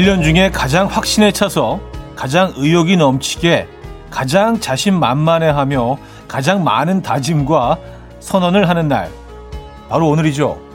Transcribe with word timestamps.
1년 0.00 0.24
중에 0.24 0.50
가장 0.50 0.86
확신에 0.86 1.30
차서 1.30 1.78
가장 2.16 2.54
의욕이 2.56 2.96
넘치게 2.96 3.68
가장 4.08 4.58
자신만만해하며 4.58 5.98
가장 6.26 6.64
많은 6.64 7.02
다짐과 7.02 7.76
선언을 8.20 8.66
하는 8.68 8.88
날 8.88 9.10
바로 9.90 10.08
오늘이죠. 10.08 10.69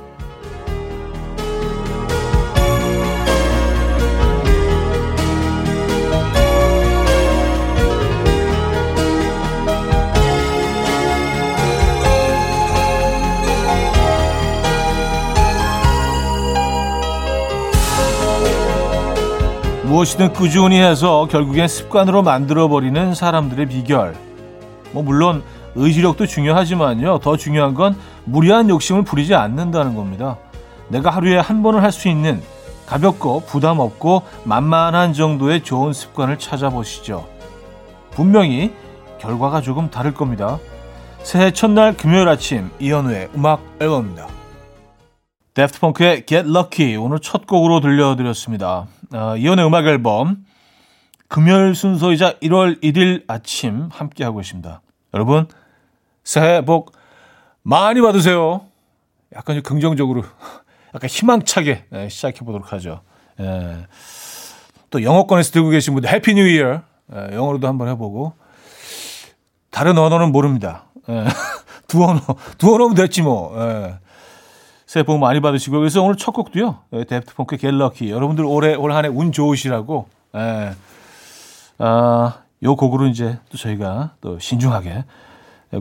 무엇이든 19.95 20.33
꾸준히 20.33 20.77
해서 20.81 21.25
결국엔 21.31 21.69
습관으로 21.69 22.21
만들어버리는 22.21 23.13
사람들의 23.13 23.67
비결. 23.67 24.13
뭐, 24.91 25.01
물론 25.01 25.41
의지력도 25.75 26.25
중요하지만요. 26.25 27.19
더 27.19 27.37
중요한 27.37 27.73
건 27.73 27.95
무리한 28.25 28.69
욕심을 28.69 29.03
부리지 29.03 29.35
않는다는 29.35 29.95
겁니다. 29.95 30.37
내가 30.89 31.11
하루에 31.11 31.37
한 31.37 31.63
번을 31.63 31.81
할 31.81 31.93
수 31.93 32.09
있는 32.09 32.41
가볍고 32.85 33.43
부담 33.45 33.79
없고 33.79 34.23
만만한 34.43 35.13
정도의 35.13 35.63
좋은 35.63 35.93
습관을 35.93 36.39
찾아보시죠. 36.39 37.25
분명히 38.11 38.73
결과가 39.19 39.61
조금 39.61 39.89
다를 39.89 40.13
겁니다. 40.13 40.59
새해 41.23 41.51
첫날 41.51 41.95
금요일 41.95 42.27
아침 42.27 42.69
이현우의 42.79 43.29
음악 43.33 43.61
앨범입니다. 43.79 44.34
Daft 45.55 45.83
Punk의 45.83 46.25
Get 46.25 46.49
Lucky 46.49 46.97
오늘 46.97 47.19
첫 47.19 47.47
곡으로 47.47 47.79
들려드렸습니다. 47.79 48.87
어, 49.13 49.37
이현우의 49.37 49.65
음악 49.65 49.87
앨범 49.87 50.45
금요일 51.29 51.73
순서이자 51.75 52.39
1월 52.39 52.83
1일 52.83 53.23
아침 53.27 53.87
함께하고 53.89 54.41
있습니다. 54.41 54.81
여러분 55.13 55.47
새해 56.25 56.63
복 56.63 56.91
많이 57.63 58.01
받으세요. 58.01 58.65
약간 59.33 59.55
좀 59.55 59.63
긍정적으로 59.63 60.23
약간 60.93 61.09
희망차게 61.09 61.85
네, 61.89 62.09
시작해 62.09 62.39
보도록 62.41 62.73
하죠. 62.73 63.01
예. 63.39 63.87
또 64.89 65.03
영어권에서 65.03 65.51
들고 65.51 65.69
계신 65.69 65.93
분들 65.93 66.09
Happy 66.09 66.33
New 66.33 66.47
Year 66.49 66.81
영어로도 67.31 67.65
한번 67.65 67.87
해보고 67.87 68.33
다른 69.71 69.97
언어는 69.97 70.33
모릅니다. 70.33 70.83
예. 71.07 71.25
두 71.87 72.03
언어 72.03 72.19
두 72.57 72.75
언어면 72.75 72.95
됐지 72.95 73.21
뭐. 73.21 73.55
예. 73.57 74.04
새해 74.95 75.03
복 75.03 75.17
많이 75.17 75.41
받으시고 75.41 75.77
그래서 75.79 76.01
오늘 76.01 76.15
첫 76.15 76.31
곡도요. 76.31 76.77
Daft 76.89 77.35
Punk 77.35 77.57
Get 77.57 77.78
Lucky 77.78 78.11
여러분들 78.11 78.45
올해 78.45 78.75
올 78.75 78.93
한해 78.93 79.09
운 79.09 79.33
좋으시라고 79.33 80.07
예. 80.35 80.73
아, 81.79 82.37
요 82.63 82.75
곡으로 82.77 83.07
이제 83.07 83.37
또 83.49 83.57
저희가 83.57 84.13
또 84.21 84.39
신중하게 84.39 85.03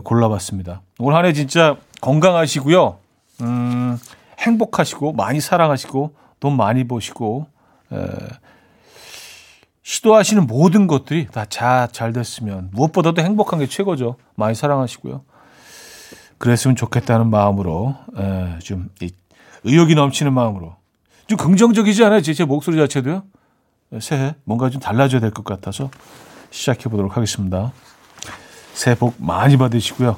골라봤습니다. 0.03 0.81
올 0.99 1.15
한해 1.15 1.31
진짜 1.31 1.77
건강하시고요. 2.01 2.97
음, 3.43 3.97
행복하시고 4.37 5.13
많이 5.13 5.39
사랑하시고 5.39 6.13
돈 6.41 6.57
많이 6.57 6.85
버시고 6.85 7.47
에, 7.93 7.97
시도하시는 9.81 10.45
모든 10.45 10.87
것들이 10.87 11.27
다잘 11.27 12.11
됐으면 12.11 12.69
무엇보다도 12.73 13.21
행복한 13.21 13.59
게 13.59 13.67
최고죠. 13.67 14.17
많이 14.35 14.55
사랑하시고요. 14.55 15.21
그랬으면 16.45 16.75
좋겠다는 16.75 17.29
마음으로 17.29 17.95
에, 18.17 18.59
좀 18.59 18.89
이, 19.01 19.09
의욕이 19.63 19.95
넘치는 19.95 20.31
마음으로 20.31 20.75
좀 21.27 21.37
긍정적이지 21.37 22.03
않아요? 22.05 22.21
제, 22.21 22.33
제 22.33 22.45
목소리 22.45 22.77
자체도요. 22.77 23.23
새해 23.99 24.35
뭔가 24.43 24.69
좀 24.69 24.79
달라져야 24.79 25.21
될 25.21 25.31
것 25.31 25.43
같아서 25.43 25.89
시작해 26.51 26.87
보도록 26.89 27.17
하겠습니다. 27.17 27.71
새해 28.73 28.95
복 28.95 29.15
많이 29.17 29.57
받으시고요. 29.57 30.17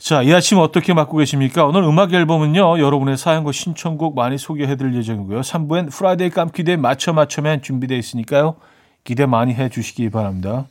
자, 0.00 0.22
이 0.22 0.32
아침 0.32 0.58
어떻게 0.58 0.94
맞고 0.94 1.16
계십니까? 1.16 1.64
오늘 1.64 1.82
음악 1.82 2.12
앨범은요, 2.12 2.78
여러분의 2.78 3.16
사연과 3.16 3.52
신청곡 3.52 4.14
많이 4.14 4.38
소개해 4.38 4.76
드릴 4.76 4.94
예정이고요. 4.96 5.40
3부엔 5.40 5.90
Friday 5.92 6.30
깜기대 6.30 6.76
맞춰 6.76 7.12
맞춰맨 7.12 7.62
준비되어 7.62 7.96
있으니까요. 7.98 8.56
기대 9.04 9.26
많이 9.26 9.54
해 9.54 9.68
주시기 9.68 10.10
바랍니다. 10.10 10.66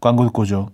광고 0.00 0.24
듣고 0.24 0.42
오죠. 0.42 0.70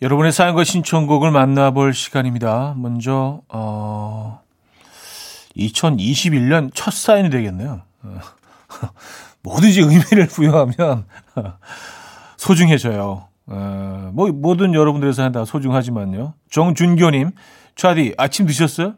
여러분의 0.00 0.30
사연과 0.30 0.62
신청곡을 0.62 1.32
만나볼 1.32 1.92
시간입니다. 1.92 2.74
먼저 2.76 3.40
어, 3.48 4.40
2021년 5.56 6.70
첫 6.72 6.94
사연이 6.94 7.30
되겠네요. 7.30 7.82
뭐든지 9.42 9.80
의미를 9.80 10.28
부여하면 10.28 11.04
소중해져요. 12.36 13.26
어, 13.46 14.10
뭐 14.14 14.30
모든 14.30 14.72
여러분들의 14.72 15.12
사연 15.14 15.32
다 15.32 15.44
소중하지만요. 15.44 16.34
정준교님, 16.48 17.32
차디 17.74 18.14
아침 18.18 18.46
드셨어요? 18.46 18.94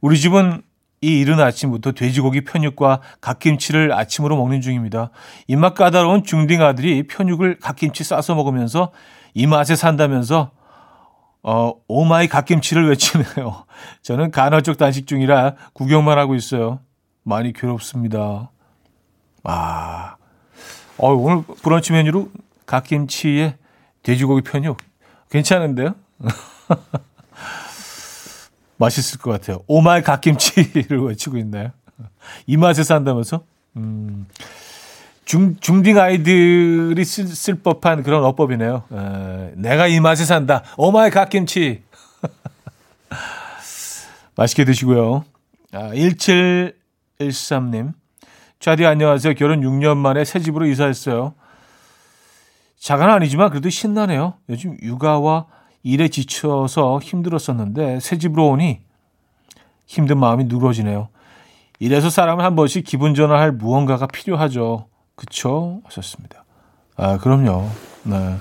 우리 0.00 0.16
집은 0.16 0.62
이 1.00 1.18
이른 1.18 1.40
아침부터 1.40 1.92
돼지고기 1.92 2.44
편육과 2.44 3.00
갓김치를 3.20 3.92
아침으로 3.92 4.36
먹는 4.36 4.60
중입니다. 4.60 5.10
입맛 5.48 5.74
까다로운 5.74 6.22
중딩 6.22 6.62
아들이 6.62 7.04
편육을 7.08 7.58
갓김치 7.58 8.04
싸서 8.04 8.36
먹으면서 8.36 8.92
이 9.34 9.46
맛에 9.46 9.76
산다면서 9.76 10.50
어, 11.42 11.72
oh 11.88 12.08
my 12.08 12.28
갓김치를 12.28 12.88
외치네요. 12.88 13.64
저는 14.02 14.30
간헐적 14.30 14.76
단식 14.76 15.06
중이라 15.06 15.54
구경만 15.72 16.18
하고 16.18 16.34
있어요. 16.34 16.80
많이 17.22 17.52
괴롭습니다. 17.52 18.50
아, 19.44 20.16
어, 20.98 21.12
오늘 21.12 21.42
브런치 21.62 21.92
메뉴로 21.92 22.30
갓김치에 22.66 23.56
돼지고기 24.02 24.42
편육 24.42 24.76
괜찮은데요? 25.30 25.94
맛있을 28.76 29.20
것 29.20 29.30
같아요. 29.30 29.60
oh 29.66 29.84
my 29.84 30.02
갓김치를 30.02 31.00
외치고 31.06 31.36
있나요? 31.38 31.70
이 32.46 32.56
맛에 32.56 32.82
산다면서? 32.82 33.44
음, 33.76 34.26
중, 35.30 35.54
중딩 35.60 35.96
아이들이 35.96 37.04
쓸, 37.04 37.28
쓸 37.28 37.54
법한 37.54 38.02
그런 38.02 38.24
어법이네요. 38.24 38.82
에, 38.90 39.52
내가 39.54 39.86
이 39.86 40.00
맛에 40.00 40.24
산다. 40.24 40.64
오마이 40.76 41.10
갓김치. 41.10 41.84
맛있게 44.34 44.64
드시고요. 44.64 45.24
아, 45.70 45.92
1713님. 45.92 47.92
좌디 48.58 48.84
안녕하세요. 48.84 49.34
결혼 49.34 49.60
6년 49.60 49.98
만에 49.98 50.24
새 50.24 50.40
집으로 50.40 50.66
이사했어요. 50.66 51.34
작은 52.80 53.08
아니지만 53.08 53.50
그래도 53.50 53.70
신나네요. 53.70 54.34
요즘 54.48 54.78
육아와 54.82 55.46
일에 55.84 56.08
지쳐서 56.08 56.98
힘들었었는데 56.98 58.00
새 58.00 58.18
집으로 58.18 58.48
오니 58.48 58.80
힘든 59.86 60.18
마음이 60.18 60.46
누러지네요. 60.46 61.08
이래서 61.78 62.10
사람은 62.10 62.44
한 62.44 62.56
번씩 62.56 62.84
기분 62.84 63.14
전환할 63.14 63.52
무언가가 63.52 64.08
필요하죠. 64.08 64.89
그쵸? 65.20 65.82
하셨습니다. 65.84 66.44
아, 66.96 67.18
그럼요. 67.18 67.68
네. 68.04 68.36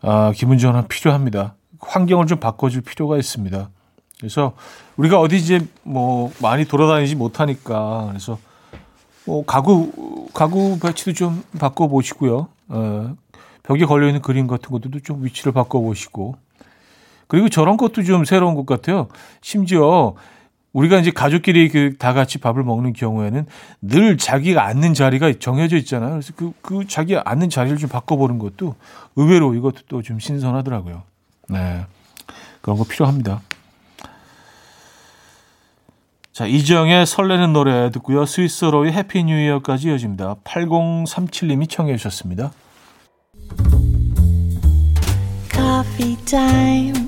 아, 0.00 0.32
기분 0.34 0.58
전환 0.58 0.88
필요합니다. 0.88 1.54
환경을 1.78 2.26
좀 2.26 2.40
바꿔줄 2.40 2.82
필요가 2.82 3.16
있습니다. 3.16 3.70
그래서 4.18 4.54
우리가 4.96 5.20
어디 5.20 5.36
이제 5.36 5.64
뭐 5.84 6.32
많이 6.42 6.64
돌아다니지 6.64 7.14
못하니까 7.14 8.06
그래서 8.08 8.36
뭐 9.24 9.44
가구 9.44 10.28
가구 10.34 10.80
배치도 10.80 11.12
좀 11.12 11.44
바꿔 11.60 11.86
보시고요. 11.86 12.48
어, 12.70 13.14
벽에 13.62 13.84
걸려 13.84 14.08
있는 14.08 14.20
그림 14.20 14.48
같은 14.48 14.72
것들도 14.72 15.00
좀 15.00 15.24
위치를 15.24 15.52
바꿔 15.52 15.80
보시고 15.80 16.34
그리고 17.28 17.48
저런 17.48 17.76
것도 17.76 18.02
좀 18.02 18.24
새로운 18.24 18.56
것 18.56 18.66
같아요. 18.66 19.06
심지어 19.40 20.14
우리가 20.72 20.98
이제 20.98 21.10
가족끼리 21.10 21.68
그 21.70 21.96
다 21.98 22.12
같이 22.12 22.38
밥을 22.38 22.62
먹는 22.62 22.92
경우에는 22.92 23.46
늘 23.80 24.16
자기가 24.18 24.64
앉는 24.64 24.94
자리가 24.94 25.32
정해져 25.40 25.76
있잖아요. 25.78 26.10
그래서 26.10 26.32
그, 26.36 26.52
그 26.62 26.86
자기 26.86 27.16
앉는 27.16 27.50
자리를 27.50 27.78
좀 27.78 27.88
바꿔보는 27.90 28.38
것도 28.38 28.74
의외로 29.16 29.54
이것도 29.54 29.82
또 29.88 30.02
좀 30.02 30.18
신선하더라고요. 30.20 31.02
네. 31.48 31.86
그런 32.60 32.76
거 32.78 32.84
필요합니다. 32.84 33.40
자, 36.32 36.46
이정의 36.46 37.04
설레는 37.06 37.52
노래 37.52 37.90
듣고요. 37.90 38.24
스윗소로우의 38.24 38.92
Happy 38.92 39.24
New 39.24 39.34
Year까지 39.46 39.88
이어집니다. 39.88 40.36
8037님이 40.44 41.68
청해 41.68 41.96
주셨습니다. 41.96 42.52
Coffee 45.50 46.16
time. 46.26 47.07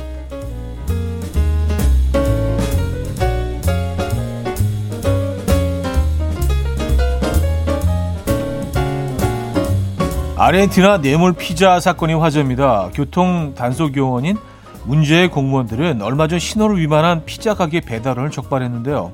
아르헨티나 10.41 11.01
뇌물 11.01 11.33
피자 11.33 11.79
사건이 11.79 12.15
화제입니다. 12.15 12.89
교통 12.95 13.53
단속 13.53 13.95
요원인 13.95 14.37
문제의 14.85 15.29
공무원들은 15.29 16.01
얼마 16.01 16.27
전 16.27 16.39
신호를 16.39 16.79
위반한 16.79 17.25
피자 17.25 17.53
가게 17.53 17.79
배달원을 17.79 18.31
적발했는데요. 18.31 19.13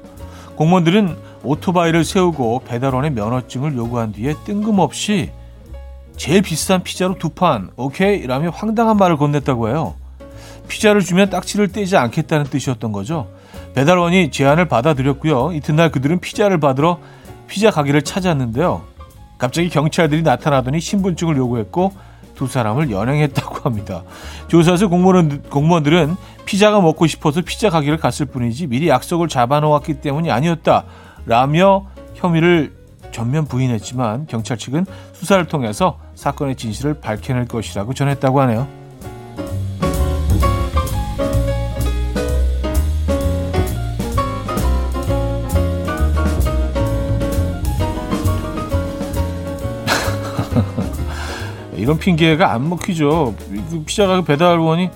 공무원들은 0.56 1.18
오토바이를 1.44 2.06
세우고 2.06 2.62
배달원의 2.66 3.12
면허증을 3.12 3.76
요구한 3.76 4.14
뒤에 4.14 4.36
뜬금없이 4.46 5.32
제일 6.16 6.44
비싼 6.44 6.82
피자로 6.82 7.18
두 7.18 7.28
판, 7.28 7.72
오케이? 7.76 8.26
라며 8.26 8.50
황당한 8.50 8.96
말을 8.96 9.18
건넸다고 9.18 9.68
해요. 9.68 9.96
피자를 10.70 11.02
주면 11.02 11.30
딱지를 11.30 11.74
떼지 11.74 11.98
않겠다는 11.98 12.46
뜻이었던 12.46 12.94
거죠. 12.94 13.28
배달원이 13.76 14.32
제안을 14.32 14.70
받아들였고요. 14.70 15.52
이튿날 15.52 15.92
그들은 15.92 16.20
피자를 16.20 16.62
받으러 16.62 17.00
피자 17.48 17.70
가게를 17.70 18.04
찾았는데요. 18.04 18.96
갑자기 19.38 19.70
경찰들이 19.70 20.24
나타나더니 20.24 20.80
신분증을 20.80 21.38
요구했고 21.38 21.94
두 22.36 22.48
사람을 22.48 22.92
연행했다고 22.92 23.62
합니다. 23.64 24.04
조사에서 24.48 24.88
공무원, 24.88 25.42
공무원들은 25.44 26.16
피자가 26.46 26.80
먹고 26.82 27.08
싶어서 27.08 27.42
피자 27.42 27.70
가게를 27.70 27.98
갔을 27.98 28.28
뿐이지 28.28 28.68
미리 28.68 28.88
약속을 28.88 29.28
잡아놓았기 29.28 29.96
때문이 29.96 30.32
아니었다. 30.32 30.86
라며 31.26 31.88
혐의를 32.14 32.76
전면 33.12 33.46
부인했지만 33.46 34.28
경찰 34.28 34.58
측은 34.58 34.86
수사를 35.14 35.44
통해서 35.48 36.00
사건의 36.16 36.56
진실을 36.56 37.00
밝혀낼 37.02 37.48
것이라고 37.48 37.94
전했다고 37.94 38.42
하네요. 38.42 38.87
이런 51.88 51.98
핑계가 52.00 52.52
안 52.52 52.68
먹히죠. 52.68 53.34
그 53.70 53.84
피자 53.86 54.08
가게 54.08 54.26
배달원이 54.26 54.90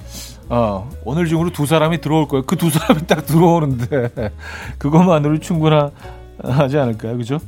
어, 0.49 0.89
오늘 1.05 1.25
중으로 1.25 1.49
두 1.49 1.65
사람이 1.65 2.01
들어올 2.01 2.27
거예요. 2.27 2.43
그 2.43 2.57
두 2.57 2.69
사람이 2.69 3.07
딱 3.07 3.25
들어오는데 3.25 4.09
그것만으로 4.77 5.39
충분하지 5.39 6.77
않을까요? 6.77 7.15
그죠? 7.15 7.39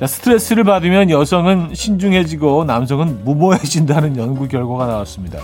자, 0.00 0.06
스트레스를 0.06 0.64
받으면 0.64 1.10
여성은 1.10 1.74
신중해지고 1.74 2.64
남성은 2.64 3.24
무모해진다는 3.26 4.16
연구 4.16 4.48
결과가 4.48 4.86
나왔습니다. 4.86 5.38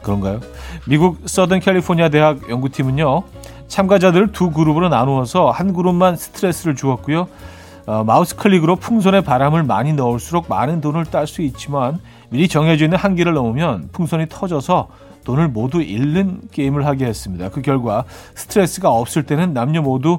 그런가요? 0.00 0.40
미국 0.86 1.18
서든 1.26 1.60
캘리포니아 1.60 2.08
대학 2.08 2.48
연구팀은요. 2.48 3.24
참가자들을 3.68 4.32
두 4.32 4.52
그룹으로 4.52 4.88
나누어서 4.88 5.50
한 5.50 5.74
그룹만 5.74 6.16
스트레스를 6.16 6.76
주었고요. 6.76 7.28
어, 7.86 8.02
마우스 8.04 8.34
클릭으로 8.34 8.76
풍선에 8.76 9.20
바람을 9.20 9.62
많이 9.62 9.92
넣을수록 9.92 10.46
많은 10.48 10.80
돈을 10.80 11.04
딸 11.04 11.26
수 11.26 11.42
있지만 11.42 12.00
미리 12.30 12.48
정해져 12.48 12.84
있는 12.84 12.98
한계를 12.98 13.32
넘으면 13.32 13.88
풍선이 13.92 14.26
터져서 14.28 14.88
돈을 15.24 15.48
모두 15.48 15.80
잃는 15.80 16.42
게임을 16.52 16.86
하게 16.86 17.06
했습니다. 17.06 17.50
그 17.50 17.62
결과 17.62 18.04
스트레스가 18.34 18.90
없을 18.90 19.24
때는 19.24 19.54
남녀 19.54 19.82
모두 19.82 20.18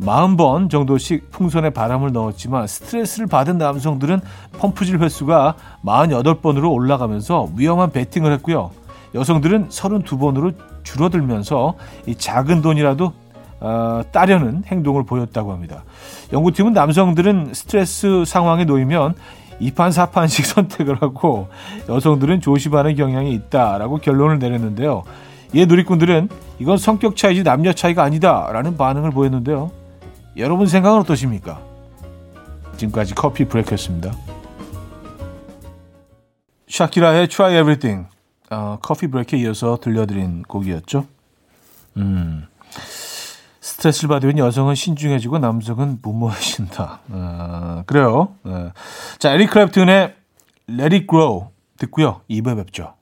40번 0.00 0.68
정도씩 0.68 1.30
풍선에 1.30 1.70
바람을 1.70 2.12
넣었지만 2.12 2.66
스트레스를 2.66 3.26
받은 3.28 3.58
남성들은 3.58 4.20
펌프질 4.58 4.98
횟수가 4.98 5.54
48번으로 5.84 6.72
올라가면서 6.72 7.48
위험한 7.56 7.92
배팅을 7.92 8.32
했고요. 8.34 8.70
여성들은 9.14 9.68
32번으로 9.68 10.54
줄어들면서 10.82 11.74
이 12.06 12.14
작은 12.14 12.62
돈이라도 12.62 13.12
어, 13.62 14.02
따려는 14.10 14.64
행동을 14.66 15.04
보였다고 15.04 15.52
합니다. 15.52 15.84
연구팀은 16.32 16.72
남성들은 16.72 17.54
스트레스 17.54 18.24
상황에 18.26 18.64
놓이면 18.64 19.14
2판, 19.60 19.92
4판씩 19.92 20.44
선택을 20.52 21.00
하고 21.00 21.48
여성들은 21.88 22.40
조심하는 22.40 22.96
경향이 22.96 23.32
있다라고 23.32 23.98
결론을 23.98 24.40
내렸는데요. 24.40 25.04
이에 25.54 25.66
누리꾼들은 25.66 26.28
이건 26.58 26.76
성격 26.76 27.16
차이지 27.16 27.44
남녀 27.44 27.72
차이가 27.72 28.02
아니다라는 28.02 28.76
반응을 28.76 29.12
보였는데요. 29.12 29.70
여러분 30.36 30.66
생각은 30.66 30.98
어떠십니까? 31.00 31.60
지금까지 32.78 33.14
커피 33.14 33.44
브레이크였습니다. 33.44 34.12
샤키라의 36.66 37.28
Try 37.28 37.60
Everything 37.60 38.08
어, 38.50 38.78
커피 38.82 39.06
브레이크에 39.06 39.38
이어서 39.40 39.78
들려드린 39.80 40.42
곡이었죠. 40.42 41.06
음. 41.98 42.48
스트레스를 43.62 44.08
받으면 44.08 44.38
여성은 44.38 44.74
신중해지고 44.74 45.38
남성은 45.38 46.00
무모해진다. 46.02 47.00
어, 47.08 47.82
그래요. 47.86 48.34
네. 48.42 48.72
자, 49.18 49.32
에릭 49.32 49.50
크랩튼의 49.50 50.14
Let 50.68 50.94
It 50.94 51.06
Grow 51.08 51.46
듣고요. 51.78 52.22
2부에 52.28 52.56
뵙죠. 52.56 52.94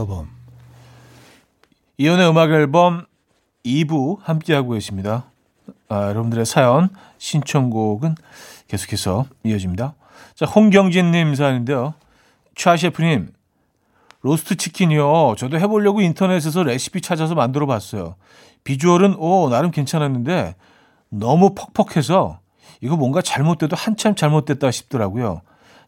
앨범 0.00 0.28
이현우의 1.98 2.28
음악 2.30 2.50
앨범 2.50 3.06
2부 3.64 4.18
함께하고 4.22 4.72
계십니다. 4.72 5.26
아, 5.88 6.08
여러분들의 6.08 6.44
사연 6.44 6.90
신청곡은 7.18 8.16
계속해서 8.68 9.26
이어집니다. 9.44 9.94
자, 10.34 10.46
홍경진님 10.46 11.34
사연인데요. 11.34 11.94
최 12.54 12.76
셰프님 12.76 13.32
로스트 14.22 14.56
치킨이요. 14.56 15.34
저도 15.36 15.58
해보려고 15.58 16.00
인터넷에서 16.00 16.62
레시피 16.62 17.00
찾아서 17.00 17.34
만들어 17.34 17.66
봤어요. 17.66 18.16
비주얼은 18.64 19.16
오 19.18 19.50
나름 19.50 19.70
괜찮았는데 19.70 20.56
너무 21.10 21.54
퍽퍽해서 21.54 22.40
이거 22.80 22.96
뭔가 22.96 23.22
잘못돼도 23.22 23.76
한참 23.76 24.14
잘못됐다 24.14 24.70
싶더라고요. 24.70 25.42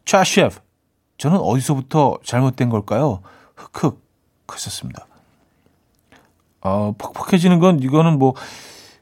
최 0.04 0.22
셰프 0.22 0.60
저는 1.18 1.38
어디서부터 1.38 2.18
잘못된 2.22 2.68
걸까요? 2.68 3.22
흑흑 3.56 4.00
하셨습니다. 4.48 5.06
어, 6.62 6.94
퍽퍽해지는 6.98 7.58
건 7.58 7.80
이거는 7.80 8.18
뭐 8.18 8.34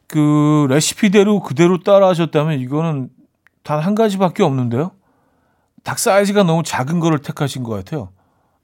그 0.06 0.66
레시피대로 0.70 1.40
그대로 1.40 1.80
따라 1.80 2.08
하셨다면 2.08 2.60
이거는 2.60 3.08
단 3.64 3.80
한 3.80 3.94
가지밖에 3.96 4.42
없는데요. 4.44 4.92
닭 5.82 5.98
사이즈가 5.98 6.44
너무 6.44 6.62
작은 6.62 7.00
거를 7.00 7.18
택하신 7.18 7.62
것 7.64 7.70
같아요. 7.72 8.10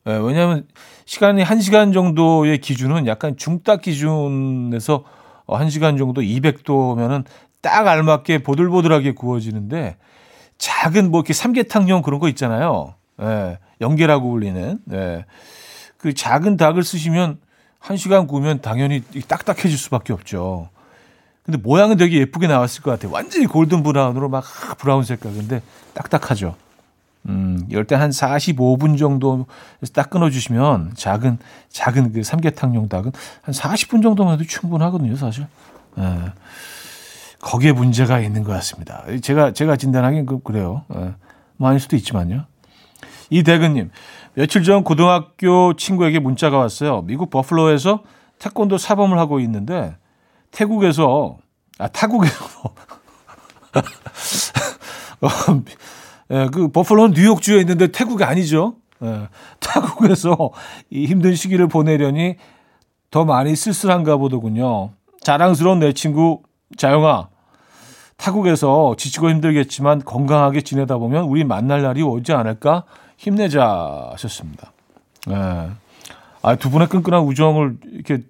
예, 0.07 0.13
왜냐하면 0.13 0.69
시간이 1.07 1.43
1시간 1.43 1.93
정도의 1.93 2.59
기준은 2.59 3.07
약간 3.07 3.37
중딱 3.37 3.81
기준에서 3.83 5.05
1시간 5.49 5.99
정도 5.99 6.21
200도면은 6.21 7.25
딱 7.63 7.89
알맞게 7.89 8.45
보들보들하게 8.45 9.13
구워지는데 9.13 9.97
작은 10.59 11.11
뭐 11.11 11.21
이렇게 11.21 11.33
삼계탕용 11.33 12.03
그런 12.03 12.21
거 12.21 12.29
있잖아요. 12.29 12.95
예, 13.23 13.59
연계라고 13.81 14.31
불리는. 14.31 14.79
예. 14.93 15.25
그 16.01 16.15
작은 16.15 16.57
닭을 16.57 16.83
쓰시면 16.83 17.39
한 17.79 17.97
시간 17.97 18.27
구우면 18.27 18.61
당연히 18.61 19.03
딱딱해질 19.29 19.77
수밖에 19.77 20.13
없죠. 20.13 20.69
근데 21.45 21.59
모양은 21.59 21.97
되게 21.97 22.19
예쁘게 22.19 22.47
나왔을 22.47 22.83
것 22.83 22.91
같아요. 22.91 23.13
완전히 23.13 23.47
골든 23.47 23.83
브라운으로 23.83 24.29
막 24.29 24.45
브라운 24.79 25.05
색깔. 25.05 25.33
근데 25.33 25.63
딱딱하죠. 25.95 26.55
음, 27.29 27.67
이럴 27.69 27.85
때 27.85 27.95
한 27.97 28.11
45분 28.11 28.99
정도 28.99 29.47
딱 29.93 30.09
끊어주시면 30.11 30.93
작은, 30.97 31.39
작은 31.69 32.13
그 32.13 32.23
삼계탕용 32.23 32.89
닭은 32.89 33.13
한 33.43 33.55
40분 33.55 34.03
정도만 34.03 34.35
해도 34.35 34.45
충분하거든요, 34.45 35.17
사실. 35.17 35.47
예. 35.99 36.33
거기에 37.41 37.73
문제가 37.73 38.21
있는 38.21 38.43
것 38.45 38.53
같습니다. 38.53 39.05
제가 39.23 39.53
제가 39.53 39.77
진단하기엔 39.77 40.27
그, 40.27 40.41
그래요. 40.41 40.85
예. 40.95 41.15
뭐 41.57 41.69
아닐 41.69 41.81
수도 41.81 41.97
있지만요. 41.97 42.45
이 43.29 43.43
대근님 43.43 43.91
며칠 44.41 44.63
전 44.63 44.85
고등학교 44.85 45.75
친구에게 45.75 46.19
문자가 46.19 46.57
왔어요. 46.57 47.03
미국 47.03 47.29
버플로에서 47.29 48.03
태권도 48.39 48.79
사범을 48.79 49.19
하고 49.19 49.39
있는데 49.41 49.95
태국에서 50.51 51.37
아 51.79 51.89
타국에서 51.89 52.35
어, 55.21 55.29
예, 56.31 56.49
그 56.51 56.69
버플로는 56.69 57.13
뉴욕 57.13 57.43
주에 57.43 57.61
있는데 57.61 57.89
태국이 57.89 58.25
아니죠. 58.25 58.77
예, 59.03 59.29
타국에서 59.59 60.53
이 60.89 61.05
힘든 61.05 61.35
시기를 61.35 61.69
보내려니 61.69 62.37
더 63.11 63.27
많이 63.27 63.55
쓸쓸한가 63.55 64.17
보더군요. 64.17 64.93
자랑스러운 65.21 65.81
내 65.81 65.93
친구 65.93 66.41
자영아. 66.79 67.29
타국에서 68.17 68.95
지치고 68.97 69.29
힘들겠지만 69.29 70.03
건강하게 70.03 70.63
지내다 70.63 70.97
보면 70.97 71.25
우리 71.25 71.45
만날 71.45 71.83
날이 71.83 72.03
오지 72.03 72.33
않을까 72.33 72.85
힘내자 73.21 74.09
하셨습니다. 74.13 74.73
예. 75.29 75.35
아, 76.43 76.55
두 76.57 76.71
분의 76.71 76.89
끈끈한 76.89 77.23
우정을 77.25 77.77
이렇게 77.93 78.21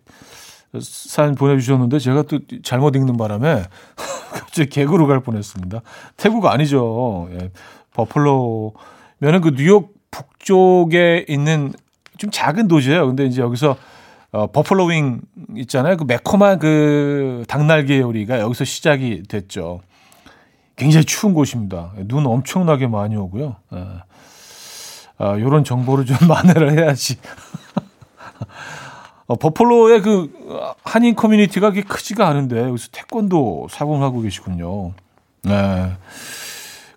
사연 0.83 1.37
보내주셨는데 1.37 2.01
제가 2.01 2.23
또 2.23 2.41
잘못 2.65 2.97
읽는 2.97 3.17
바람에 3.17 3.63
갑자기 4.35 4.69
개그로 4.69 5.07
갈 5.07 5.21
뻔했습니다. 5.21 5.83
태국 6.17 6.45
아니죠. 6.47 7.29
예. 7.35 7.53
버플로면은 7.95 9.41
그 9.43 9.55
뉴욕 9.55 9.95
북쪽에 10.11 11.25
있는 11.29 11.73
좀 12.19 12.31
작은 12.33 12.67
도시예요. 12.67 13.07
근데 13.07 13.27
이제 13.27 13.43
여기서 13.43 13.77
어, 14.33 14.49
버플로윙 14.49 15.21
있잖아요. 15.59 15.99
그 15.99 16.05
매콤한 16.05 16.59
그 16.59 17.45
닭날개 17.47 18.01
요리가 18.01 18.41
여기서 18.41 18.65
시작이 18.65 19.23
됐죠. 19.29 19.83
굉장히 20.75 21.05
추운 21.05 21.33
곳입니다. 21.33 21.93
눈 22.09 22.27
엄청나게 22.27 22.89
많이 22.89 23.15
오고요. 23.15 23.55
예. 23.75 24.10
아, 25.21 25.39
요런 25.39 25.65
정보를 25.65 26.07
좀 26.07 26.17
만회를 26.27 26.79
해야지. 26.79 27.19
어, 29.27 29.37
버플로의 29.37 30.01
그 30.01 30.33
한인 30.83 31.15
커뮤니티가 31.15 31.71
그렇게 31.71 31.87
크지가 31.87 32.27
않은데 32.27 32.63
여기서 32.63 32.89
태권도 32.91 33.69
사공을 33.71 34.03
하고 34.03 34.23
계시군요. 34.23 34.95
네. 35.43 35.93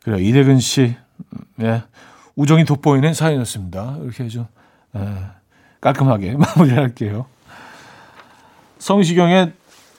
그래 0.04 0.22
이대근 0.24 0.60
씨, 0.60 0.96
네. 1.56 1.84
우정이 2.36 2.64
돋보이는 2.64 3.14
사연이었습니다. 3.14 3.98
이렇게 4.02 4.28
좀 4.30 4.48
네. 4.94 5.02
깔끔하게 5.82 6.38
마무리할게요. 6.58 7.26
성시경의 8.80 9.52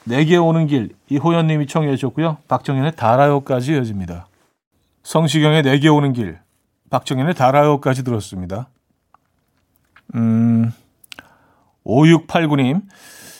내게 0.03 0.37
오는 0.37 0.65
길 0.65 0.89
이호연 1.09 1.45
님이 1.45 1.67
청해 1.67 1.95
주셨고요. 1.95 2.37
박정현의 2.47 2.95
달아요까지 2.95 3.73
이어집니다. 3.73 4.27
성시경의 5.03 5.61
내게 5.61 5.89
오는 5.89 6.11
길 6.11 6.39
박정현의 6.95 7.33
달아요까지 7.33 8.05
들었습니다. 8.05 8.69
음. 10.15 10.71
5689님, 11.85 12.83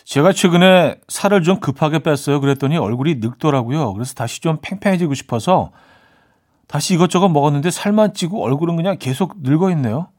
제가 0.03 0.33
최근에 0.33 0.99
살을 1.07 1.41
좀 1.43 1.61
급하게 1.61 1.99
뺐어요. 1.99 2.41
그랬더니 2.41 2.77
얼굴이 2.77 3.15
늙더라고요. 3.15 3.93
그래서 3.93 4.13
다시 4.13 4.41
좀 4.41 4.57
팽팽해지고 4.61 5.13
싶어서 5.13 5.71
다시 6.67 6.95
이것저것 6.95 7.29
먹었는데 7.29 7.71
살만 7.71 8.13
찌고 8.13 8.43
얼굴은 8.43 8.75
그냥 8.75 8.97
계속 8.99 9.41
늙어 9.41 9.71
있네요. 9.71 10.09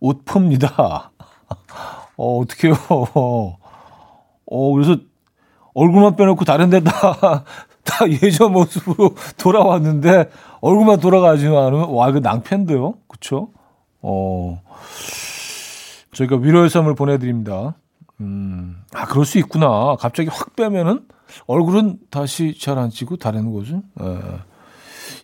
옷 0.00 0.24
풉니다. 0.24 1.10
어, 2.16 2.40
어떡해요. 2.40 2.74
어, 4.46 4.72
그래서 4.74 4.96
얼굴만 5.74 6.16
빼놓고 6.16 6.44
다른 6.44 6.70
데다 6.70 7.44
다 7.84 8.04
예전 8.22 8.52
모습으로 8.52 9.14
돌아왔는데 9.38 10.30
얼굴만 10.60 11.00
돌아가지 11.00 11.46
않으면 11.46 11.90
와, 11.90 12.08
이거 12.08 12.20
낭패인데요. 12.20 12.94
그쵸? 13.08 13.48
어. 14.00 14.60
저희가 16.14 16.36
위로의 16.36 16.70
선물 16.70 16.94
보내 16.94 17.18
드립니다. 17.18 17.74
음, 18.20 18.82
아, 18.92 19.06
그럴 19.06 19.24
수 19.24 19.38
있구나. 19.38 19.96
갑자기 19.98 20.28
확 20.30 20.54
빼면은 20.56 21.06
얼굴은 21.46 21.98
다시 22.10 22.56
잘 22.60 22.78
안 22.78 22.90
찌고 22.90 23.16
다른 23.16 23.50
곳은. 23.50 23.82
예. 24.02 24.18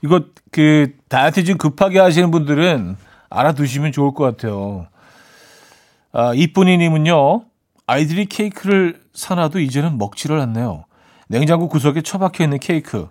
이거 0.03 0.23
그 0.51 0.93
다이어트 1.09 1.45
좀 1.45 1.59
급하게 1.59 1.99
하시는 1.99 2.31
분들은 2.31 2.97
알아두시면 3.31 3.93
좋을 3.93 4.15
것 4.15 4.25
같아요. 4.25 4.87
아, 6.13 6.33
이쁜이님은요, 6.35 7.43
아이들이 7.87 8.27
케이크를 8.27 9.03
사놔도 9.13 9.61
이제는 9.61 9.99
먹지를 9.99 10.41
않네요. 10.41 10.85
냉장고 11.29 11.69
구석에 11.69 12.03
처박혀 12.03 12.45
있는 12.45 12.59
케이크. 12.59 13.09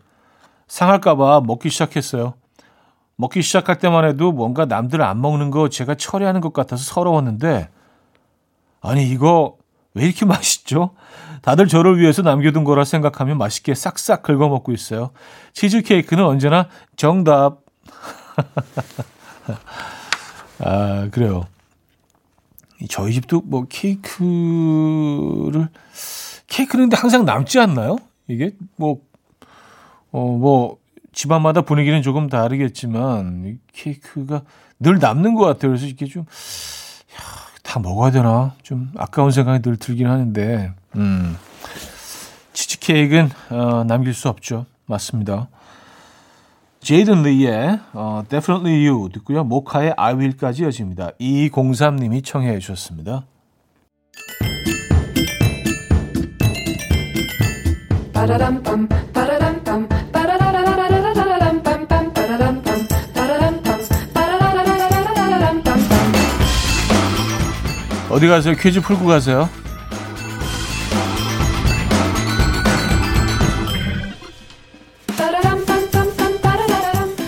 상할까봐 0.68 1.42
먹기 1.46 1.70
시작했어요. 1.70 2.34
먹기 3.16 3.42
시작할 3.42 3.80
때만 3.80 4.06
해도 4.06 4.32
뭔가 4.32 4.66
남들 4.66 5.02
안 5.02 5.22
먹는 5.22 5.50
거 5.50 5.70
제가 5.70 5.96
처리하는 5.96 6.42
것 6.42 6.54
같아서 6.54 6.84
서러웠는데 6.84 7.70
아니 8.82 9.10
이거 9.10 9.58
왜 9.94 10.06
이렇게 10.06 10.26
맛있죠? 10.26 10.92
다들 11.42 11.68
저를 11.68 12.00
위해서 12.00 12.22
남겨둔 12.22 12.64
거라 12.64 12.84
생각하면 12.84 13.38
맛있게 13.38 13.74
싹싹 13.74 14.24
긁어 14.24 14.50
먹고 14.50 14.74
있어요. 14.74 15.12
치즈 15.54 15.84
케이크는 15.84 16.26
언제나 16.26 16.68
정답. 16.96 17.62
아 20.60 21.08
그래요. 21.12 21.46
저희 22.90 23.14
집도 23.14 23.42
뭐 23.42 23.66
케이크를 23.68 25.70
케이크는 26.48 26.86
근데 26.86 26.98
항상 26.98 27.26
남지 27.26 27.60
않나요? 27.60 27.98
이게 28.28 28.52
뭐 28.76 29.02
어, 30.12 30.26
뭐, 30.26 30.78
집안마다 31.14 31.62
분위기는 31.62 32.02
조금 32.02 32.30
다르겠지만 32.30 33.60
케이크가 33.74 34.42
늘 34.80 35.00
남는 35.00 35.36
것 35.36 35.46
같아요. 35.46 35.72
그래서 35.72 35.88
이게 35.88 36.06
좀다 36.06 37.80
먹어야 37.82 38.12
되나 38.12 38.54
좀 38.62 38.92
아까운 38.96 39.32
생각이 39.32 39.62
늘 39.62 39.78
들긴 39.78 40.08
하는데 40.08 40.74
음. 40.96 41.38
치즈 42.54 42.80
케이크는 42.80 43.30
어, 43.50 43.84
남길 43.84 44.14
수 44.14 44.30
없죠. 44.30 44.66
맞습니다. 44.86 45.50
제이든 46.82 47.24
리의 47.24 47.80
어, 47.94 48.24
Definitely 48.30 48.88
You 48.88 49.10
듣고요. 49.10 49.44
모카의 49.44 49.94
I 49.98 50.14
Will까지 50.14 50.64
이어집니다. 50.64 51.12
2203님이 51.20 52.24
청해 52.24 52.60
주셨습니다. 52.60 53.26
어디 68.10 68.28
가세요? 68.28 68.56
퀴즈 68.56 68.82
풀고 68.82 69.06
가세요. 69.06 69.48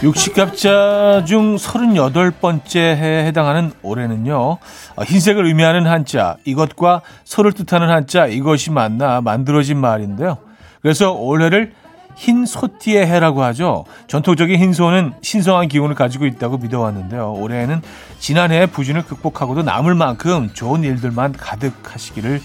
60갑자 0.02 1.26
중 1.26 1.58
38번째 1.58 2.78
해에 2.78 3.26
해당하는 3.26 3.72
올해는요. 3.82 4.38
어, 4.38 5.04
흰색을 5.04 5.46
의미하는 5.46 5.86
한자, 5.86 6.38
이것과 6.46 7.02
소를 7.26 7.52
뜻하는 7.52 7.90
한자, 7.90 8.26
이것이 8.26 8.72
맞나 8.72 9.22
만들어진 9.22 9.78
말인데요. 9.78 10.38
그래서 10.82 11.12
올해를 11.12 11.74
흰 12.16 12.46
소띠의 12.46 13.08
해라고 13.08 13.44
하죠. 13.44 13.86
전통적인 14.08 14.60
흰 14.60 14.74
소는 14.74 15.14
신성한 15.22 15.70
기운을 15.70 15.96
가지고 15.96 16.26
있다고 16.26 16.58
믿어왔는데요. 16.58 17.34
올해에는 17.34 17.82
지난해의 18.20 18.68
부진을 18.68 19.04
극복하고도 19.06 19.64
남을 19.64 19.96
만큼 19.96 20.50
좋은 20.54 20.84
일들만 20.84 21.34
가득하시기를 21.34 22.42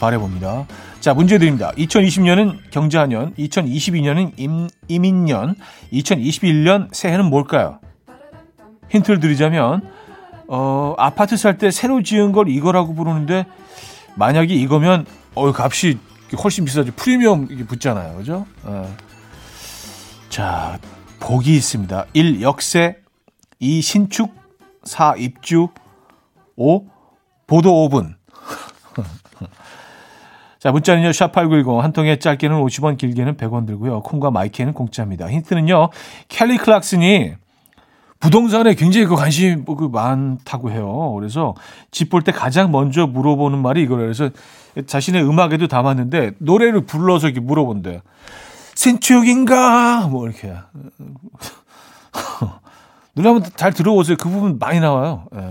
바래봅니다. 0.00 0.66
자, 1.00 1.12
문제 1.12 1.38
드립니다. 1.38 1.72
2020년은 1.76 2.58
경자년, 2.70 3.34
2022년은 3.34 4.32
임, 4.36 4.68
이민년, 4.88 5.54
2021년 5.92 6.88
새해는 6.92 7.26
뭘까요? 7.26 7.80
힌트를 8.90 9.20
드리자면, 9.20 9.82
어, 10.48 10.94
아파트 10.96 11.36
살 11.36 11.58
때 11.58 11.70
새로 11.70 12.02
지은 12.02 12.32
걸 12.32 12.48
이거라고 12.48 12.94
부르는데, 12.94 13.44
만약에 14.16 14.54
이거면, 14.54 15.04
어, 15.34 15.52
값이 15.52 15.98
훨씬 16.36 16.64
비싸죠. 16.64 16.92
프리미엄 16.94 17.48
이게 17.50 17.64
붙잖아요. 17.64 18.16
그죠? 18.16 18.46
어. 18.64 18.94
자, 20.28 20.78
복이 21.20 21.54
있습니다. 21.56 22.06
1. 22.12 22.42
역세 22.42 22.98
2. 23.58 23.80
신축 23.80 24.32
4. 24.84 25.14
입주 25.18 25.68
5. 26.56 26.86
보도 27.46 27.88
5분 27.88 28.14
자, 30.58 30.70
문자는요. 30.72 31.10
샵8910 31.10 31.78
한 31.78 31.92
통에 31.92 32.18
짧게는 32.18 32.60
50원 32.60 32.98
길게는 32.98 33.36
100원 33.36 33.66
들고요. 33.66 34.02
콩과 34.02 34.30
마이크는 34.30 34.72
공짜입니다. 34.74 35.30
힌트는요. 35.30 35.90
켈리 36.28 36.58
클락슨이 36.58 37.34
부동산에 38.20 38.74
굉장히 38.74 39.06
그 39.06 39.14
관심이 39.14 39.56
뭐그 39.56 39.90
많다고 39.92 40.70
해요. 40.72 41.12
그래서 41.18 41.54
집 41.90 42.10
볼 42.10 42.22
때 42.22 42.32
가장 42.32 42.70
먼저 42.72 43.06
물어보는 43.06 43.58
말이 43.62 43.82
이거예요. 43.82 44.02
그래서 44.12 44.30
자신의 44.86 45.22
음악에도 45.24 45.68
담았는데 45.68 46.32
노래를 46.38 46.82
불러서 46.86 47.28
이렇게 47.28 47.40
물어본대요. 47.40 48.00
신축인가? 48.74 50.08
뭐 50.08 50.26
이렇게. 50.26 50.52
노래 53.14 53.28
한번 53.30 53.50
잘 53.56 53.72
들어보세요. 53.72 54.16
그 54.16 54.28
부분 54.28 54.58
많이 54.58 54.80
나와요. 54.80 55.26
예. 55.34 55.50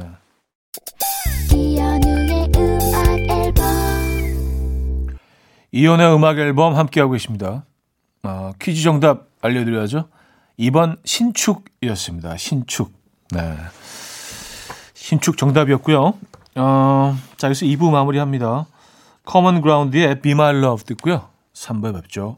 이연의 5.72 6.14
음악 6.16 6.38
앨범 6.40 6.76
함께하고 6.76 7.12
계십니다. 7.14 7.66
어, 8.24 8.52
퀴즈 8.60 8.82
정답 8.84 9.28
알려드려야죠. 9.42 10.08
2번 10.60 10.98
신축이었습니다. 11.06 12.38
신축. 12.38 12.92
네. 13.32 13.58
신축 14.94 15.38
정답이었고요. 15.38 16.14
어, 16.56 17.18
자, 17.38 17.48
여기서 17.48 17.66
2부 17.66 17.92
마무리합니다. 17.92 18.66
커먼 19.26 19.62
그라운드의 19.62 20.22
Be 20.22 20.32
My 20.32 20.56
Love 20.56 20.86
듣고요. 20.86 21.30
3부에 21.54 21.94
뵙죠. 22.02 22.38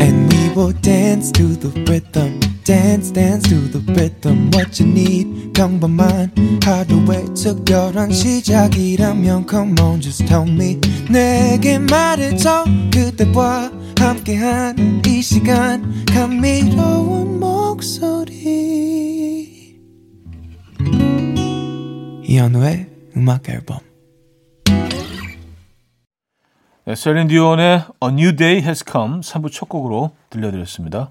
And 0.00 0.34
we 0.34 0.48
will 0.56 0.72
dance 0.80 1.30
to 1.32 1.48
the 1.58 1.70
rhythm. 1.82 2.53
Dance 2.64 3.12
dance 3.12 3.46
to 3.48 3.68
the 3.70 3.80
rhythm 3.92 4.50
what 4.54 4.82
you 4.82 4.90
need 4.90 5.52
평범한 5.52 6.32
하루의 6.64 7.26
특별한 7.34 8.10
시작이라면 8.10 9.46
come 9.48 9.74
on 9.80 10.00
just 10.00 10.24
tell 10.26 10.48
me 10.48 10.80
내게 11.10 11.78
말해줘 11.78 12.64
그대와 12.90 13.70
함께한 13.98 15.02
이 15.06 15.20
시간 15.20 16.04
감미로운 16.06 17.38
목소리 17.38 18.24
이현우의 22.24 22.86
음악 23.16 23.48
앨범 23.50 23.78
네, 26.86 26.94
셀린 26.94 27.28
디온의 27.28 27.84
A 28.02 28.08
New 28.10 28.36
Day 28.36 28.60
Has 28.62 28.84
Come 28.90 29.20
3부 29.20 29.50
첫 29.50 29.70
곡으로 29.70 30.10
들려드렸습니다. 30.28 31.10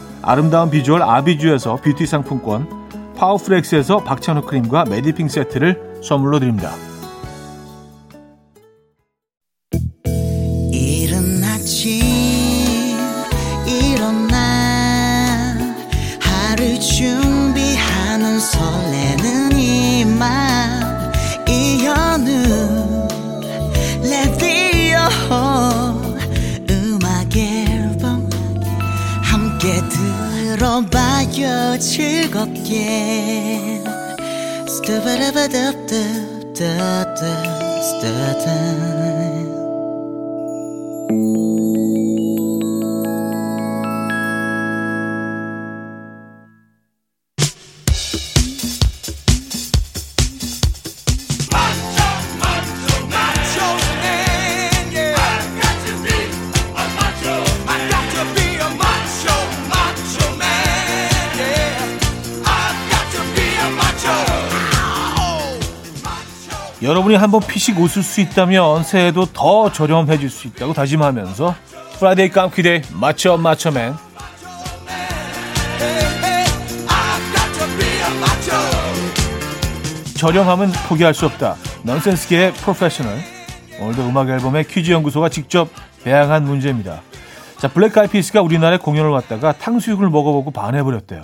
아름다운 0.23 0.69
비주얼 0.69 1.01
아비주에서 1.01 1.77
뷰티 1.77 2.05
상품권, 2.05 2.67
파워프렉스에서 3.17 4.03
박찬호 4.03 4.41
크림과 4.41 4.85
메디핑 4.85 5.27
세트를 5.27 6.01
선물로 6.03 6.39
드립니다. 6.39 6.71
즐겁게. 31.81 33.81
여러분이 36.57 37.11
한번 67.31 67.47
피식 67.47 67.79
웃을 67.79 68.03
수 68.03 68.19
있다면 68.19 68.83
새해도 68.83 69.27
더 69.27 69.71
저렴해질 69.71 70.29
수 70.29 70.47
있다고 70.47 70.73
다짐하면서 70.73 71.55
Friday 71.97 72.27
깜퀴데이 72.27 72.81
맞춰 72.99 73.37
맞춰맨 73.37 73.93
저렴함은 80.17 80.73
포기할 80.89 81.13
수 81.13 81.25
없다. 81.25 81.55
넌센스계의 81.83 82.51
프로페셔널 82.55 83.17
오늘도 83.79 84.09
음악 84.09 84.27
앨범의 84.27 84.65
퀴즈 84.65 84.91
연구소가 84.91 85.29
직접 85.29 85.69
배양한 86.03 86.43
문제입니다. 86.43 87.01
자, 87.59 87.69
Black 87.69 87.97
Eyed 87.97 88.15
Peas가 88.15 88.41
우리나라에 88.41 88.77
공연을 88.77 89.09
왔다가 89.09 89.53
탕수육을 89.53 90.09
먹어보고 90.09 90.51
반해버렸대요. 90.51 91.23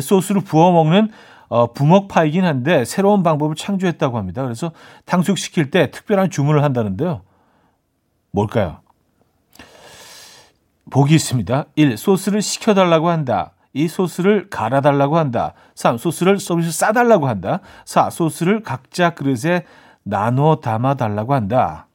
소스를 0.00 0.40
부어 0.40 0.72
먹는 0.72 1.10
어, 1.52 1.70
부먹파이긴 1.70 2.46
한데 2.46 2.86
새로운 2.86 3.22
방법을 3.22 3.56
창조했다고 3.56 4.16
합니다. 4.16 4.42
그래서 4.42 4.72
탕수육 5.04 5.36
시킬 5.36 5.70
때 5.70 5.90
특별한 5.90 6.30
주문을 6.30 6.64
한다는데요. 6.64 7.20
뭘까요? 8.30 8.78
보기 10.88 11.14
있습니다. 11.14 11.66
1. 11.76 11.98
소스를 11.98 12.40
식혀달라고 12.40 13.10
한다. 13.10 13.52
2. 13.74 13.86
소스를 13.88 14.48
갈아달라고 14.48 15.18
한다. 15.18 15.52
3. 15.74 15.98
소스를 15.98 16.40
서비스 16.40 16.72
싸달라고 16.72 17.28
한다. 17.28 17.60
4. 17.84 18.08
소스를 18.08 18.62
각자 18.62 19.10
그릇에 19.10 19.66
나눠 20.04 20.56
담아달라고 20.56 21.34
한다. 21.34 21.86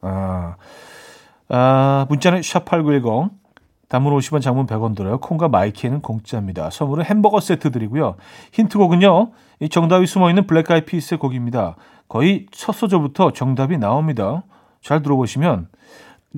아, 0.00 0.56
아 1.50 2.06
문자는 2.08 2.40
샵8910 2.40 3.28
단문 3.92 4.16
50원, 4.16 4.40
장문 4.40 4.64
100원 4.64 4.96
들어요. 4.96 5.18
콩과 5.18 5.48
My 5.48 5.63
K는 5.63 6.00
공짜입니다. 6.00 6.70
선물은 6.70 7.04
햄버거 7.04 7.40
세트 7.40 7.70
드리고요. 7.72 8.16
힌트곡은요. 8.52 9.32
이 9.60 9.68
정답이 9.68 10.06
숨어있는 10.06 10.46
블랙 10.46 10.70
아이 10.70 10.86
피스의 10.86 11.18
곡입니다. 11.18 11.76
거의 12.08 12.46
첫 12.52 12.72
소절부터 12.72 13.32
정답이 13.32 13.76
나옵니다. 13.76 14.44
잘 14.80 15.02
들어보시면 15.02 15.68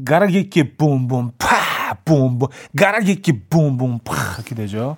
가라기끼 0.05 0.77
붐붐 0.77 1.35
파 1.39 1.95
붐붐 2.05 2.49
가라기끼 2.77 3.45
붐붐 3.49 4.01
파 4.03 4.15
이렇게 4.35 4.57
되죠. 4.57 4.97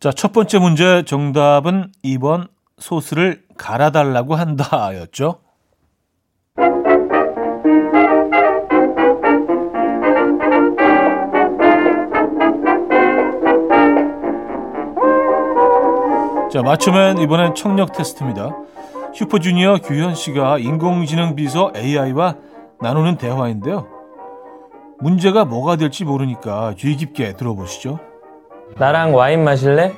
자, 0.00 0.10
첫 0.10 0.32
번째 0.32 0.58
문제 0.58 1.04
정답은 1.04 1.92
2번 2.04 2.48
소스를 2.78 3.44
갈아달라고 3.56 4.34
한다였죠. 4.34 5.42
자, 16.50 16.62
맞추면 16.62 17.18
이번엔 17.18 17.54
청력 17.54 17.92
테스트입니다. 17.92 18.56
슈퍼주니어 19.14 19.78
규현 19.84 20.14
씨가 20.14 20.58
인공지능 20.58 21.34
비서 21.34 21.72
AI와 21.76 22.36
나누는 22.80 23.16
대화인데요. 23.16 23.86
문제가 25.00 25.44
뭐가 25.44 25.76
될지 25.76 26.04
모르니까 26.04 26.74
주의 26.76 26.96
깊게 26.96 27.34
들어보시죠. 27.34 27.98
나랑 28.78 29.14
와인 29.14 29.44
마실래? 29.44 29.92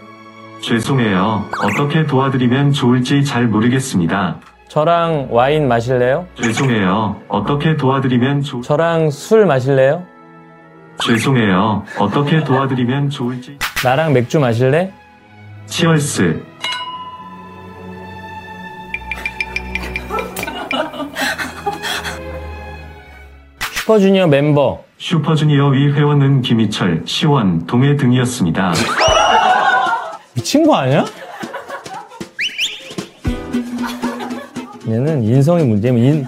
죄송해요. 0.60 1.44
어떻게 1.62 2.04
도와드리면 2.06 2.72
좋을지 2.72 3.24
잘 3.24 3.46
모르겠습니다. 3.46 4.38
저랑 4.68 5.28
와인 5.30 5.68
마실래요? 5.68 6.26
죄송해요. 6.34 7.16
어떻게 7.28 7.76
도와드리면 7.76 8.42
좋... 8.42 8.62
저랑 8.62 9.10
술 9.10 9.46
마실래요? 9.46 10.04
죄송해요. 10.98 11.84
어떻게 11.98 12.44
도와드리면 12.44 13.10
좋을지... 13.10 13.58
나랑 13.84 14.12
맥주 14.12 14.38
마실래? 14.38 14.92
치얼스. 15.70 16.42
슈퍼주니어 23.72 24.26
멤버 24.26 24.82
슈퍼주니어 24.98 25.68
위 25.68 25.92
회원은 25.92 26.42
김희철, 26.42 27.02
시원, 27.06 27.66
동해 27.66 27.96
등이었습니다. 27.96 28.74
미친 30.34 30.66
거 30.66 30.76
아니야? 30.76 31.04
얘는 34.86 35.22
인성의 35.24 35.64
문제면 35.66 36.02
인, 36.02 36.26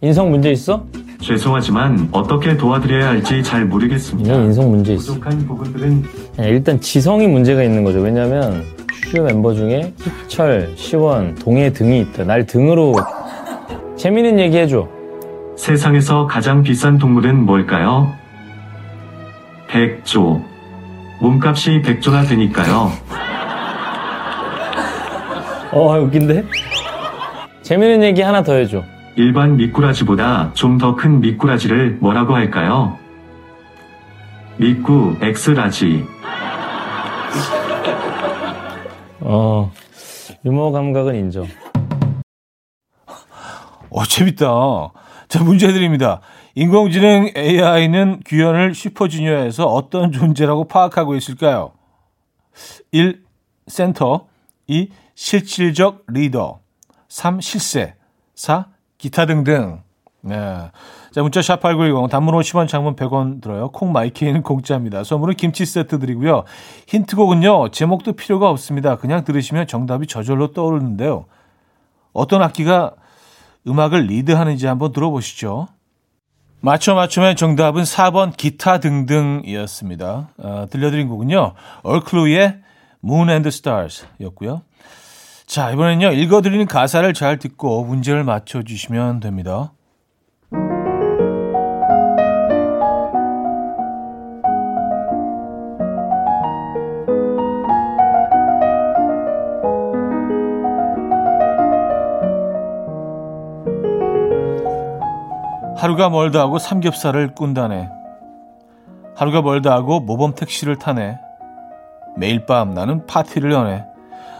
인성 0.00 0.30
문제 0.30 0.50
있어? 0.52 0.84
죄송하지만 1.20 2.08
어떻게 2.12 2.56
도와드려야 2.56 3.08
할지 3.08 3.42
잘 3.42 3.64
모르겠습니다. 3.64 4.30
얘는 4.32 4.46
인성 4.46 4.70
문제 4.70 4.94
있어. 4.94 5.14
부족한 5.14 5.46
부분들은 5.46 6.04
야, 6.38 6.44
일단 6.44 6.80
지성이 6.80 7.26
문제가 7.26 7.62
있는 7.62 7.82
거죠. 7.82 8.00
왜냐면 8.00 8.64
슈 9.10 9.22
멤버 9.22 9.52
중에 9.54 9.92
희철, 9.98 10.72
시원, 10.76 11.34
동해 11.34 11.72
등이 11.72 12.00
있다. 12.00 12.24
날 12.24 12.46
등으로 12.46 12.94
재미있는 13.96 14.38
얘기 14.40 14.56
해줘. 14.58 14.88
세상에서 15.56 16.26
가장 16.26 16.62
비싼 16.62 16.98
동물은 16.98 17.44
뭘까요? 17.44 18.12
백조. 19.68 20.42
몸값이 21.20 21.82
백조나 21.82 22.22
되니까요. 22.22 22.90
어 25.72 25.98
웃긴데? 26.00 26.44
재미있는 27.62 28.02
얘기 28.06 28.22
하나 28.22 28.42
더 28.42 28.54
해줘. 28.54 28.82
일반 29.16 29.56
미꾸라지보다 29.56 30.50
좀 30.54 30.76
더 30.78 30.96
큰 30.96 31.20
미꾸라지를 31.20 31.98
뭐라고 32.00 32.34
할까요? 32.34 32.98
미꾸 34.56 35.16
엑스라지. 35.20 36.04
어 39.24 39.72
유머 40.44 40.70
감각은 40.70 41.14
인정. 41.16 41.46
어, 43.90 44.04
재밌다. 44.04 44.46
자, 45.28 45.42
문제 45.42 45.72
드립니다. 45.72 46.20
인공지능 46.54 47.32
AI는 47.36 48.20
규현을 48.26 48.74
슈퍼주니어에서 48.74 49.66
어떤 49.66 50.12
존재라고 50.12 50.64
파악하고 50.64 51.14
있을까요? 51.16 51.72
1. 52.92 53.24
센터 53.68 54.26
2. 54.66 54.90
실질적 55.14 56.04
리더 56.08 56.60
3. 57.08 57.40
실세 57.40 57.94
4. 58.34 58.66
기타 58.98 59.26
등등 59.26 59.82
네. 60.20 60.36
자, 61.14 61.22
문자 61.22 61.40
샵 61.42 61.60
8910 61.60 62.10
단문 62.10 62.34
50원 62.34 62.66
장문 62.66 62.96
100원 62.96 63.40
들어요. 63.40 63.68
콩 63.68 63.92
마이케이는 63.92 64.42
공짜입니다. 64.42 65.04
선물은 65.04 65.36
김치 65.36 65.64
세트 65.64 66.00
드리고요. 66.00 66.42
힌트곡은요. 66.88 67.68
제목도 67.68 68.14
필요가 68.14 68.50
없습니다. 68.50 68.96
그냥 68.96 69.22
들으시면 69.22 69.68
정답이 69.68 70.08
저절로 70.08 70.50
떠오르는데요. 70.50 71.26
어떤 72.12 72.42
악기가 72.42 72.94
음악을 73.64 74.06
리드하는지 74.06 74.66
한번 74.66 74.90
들어보시죠. 74.90 75.68
맞춰 76.60 76.94
맞추면 76.96 77.36
정답은 77.36 77.84
4번 77.84 78.36
기타 78.36 78.80
등등이었습니다. 78.80 80.30
어, 80.38 80.66
들려드린 80.68 81.08
곡은요. 81.08 81.52
얼클루의 81.84 82.58
Moon 83.04 83.30
and 83.30 83.46
Stars 83.46 84.04
였고요. 84.20 84.62
자, 85.46 85.70
이번엔요. 85.70 86.10
읽어드리는 86.10 86.66
가사를 86.66 87.14
잘 87.14 87.38
듣고 87.38 87.84
문제를 87.84 88.24
맞춰주시면 88.24 89.20
됩니다. 89.20 89.73
하루가 105.84 106.08
멀다 106.08 106.40
하고 106.40 106.58
삼겹살을 106.58 107.34
꾼다네. 107.34 107.90
하루가 109.14 109.42
멀다 109.42 109.74
하고 109.74 110.00
모범 110.00 110.34
택시를 110.34 110.78
타네. 110.78 111.18
매일 112.16 112.46
밤 112.46 112.72
나는 112.72 113.04
파티를 113.04 113.52
여네. 113.52 113.84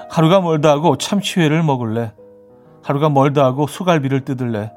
하루가 0.09 0.41
멀다 0.41 0.71
하고 0.71 0.97
참치회를 0.97 1.63
먹을래. 1.63 2.13
하루가 2.83 3.11
멀다 3.11 3.45
하고 3.45 3.67
소갈비를 3.67 4.25
뜯을래. 4.25 4.73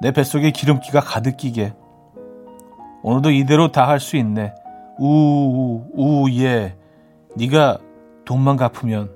내 0.00 0.12
뱃속에 0.12 0.52
기름기가 0.52 1.00
가득 1.00 1.36
끼게. 1.36 1.74
오늘도 3.02 3.32
이대로 3.32 3.72
다 3.72 3.88
할 3.88 3.98
수 3.98 4.16
있네. 4.16 4.54
우우 5.00 5.82
우, 5.94 6.30
예. 6.30 6.76
네가 7.34 7.78
돈만 8.24 8.54
갚으면 8.56 9.10